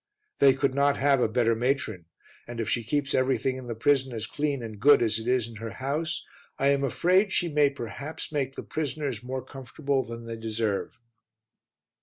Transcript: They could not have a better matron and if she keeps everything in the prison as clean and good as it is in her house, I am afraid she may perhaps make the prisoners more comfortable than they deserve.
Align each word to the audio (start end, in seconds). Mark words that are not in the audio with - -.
They 0.39 0.55
could 0.55 0.73
not 0.73 0.97
have 0.97 1.21
a 1.21 1.29
better 1.29 1.55
matron 1.55 2.07
and 2.47 2.59
if 2.59 2.67
she 2.67 2.83
keeps 2.83 3.13
everything 3.13 3.57
in 3.57 3.67
the 3.67 3.75
prison 3.75 4.13
as 4.13 4.25
clean 4.25 4.63
and 4.63 4.79
good 4.79 4.99
as 5.03 5.19
it 5.19 5.27
is 5.27 5.47
in 5.47 5.57
her 5.57 5.73
house, 5.73 6.25
I 6.57 6.69
am 6.69 6.83
afraid 6.83 7.31
she 7.31 7.49
may 7.53 7.69
perhaps 7.69 8.31
make 8.31 8.55
the 8.55 8.63
prisoners 8.63 9.21
more 9.21 9.45
comfortable 9.45 10.01
than 10.03 10.25
they 10.25 10.37
deserve. 10.37 11.03